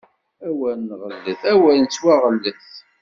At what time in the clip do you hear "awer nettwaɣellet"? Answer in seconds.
1.51-2.65